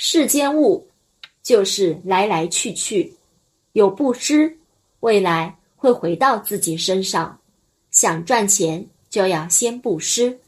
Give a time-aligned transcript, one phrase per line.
[0.00, 0.88] 世间物
[1.42, 3.12] 就是来来去去，
[3.72, 4.56] 有不知，
[5.00, 7.36] 未来会回到自己身上，
[7.90, 10.38] 想赚钱就要先布施。